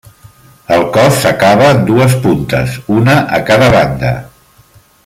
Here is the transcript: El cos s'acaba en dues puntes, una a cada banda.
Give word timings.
El 0.77 0.85
cos 0.95 1.19
s'acaba 1.25 1.67
en 1.75 1.83
dues 1.91 2.17
puntes, 2.25 2.81
una 2.99 3.17
a 3.39 3.43
cada 3.51 3.73
banda. 3.79 4.15